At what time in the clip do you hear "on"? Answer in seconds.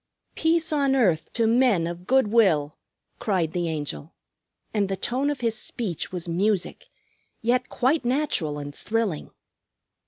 0.73-0.95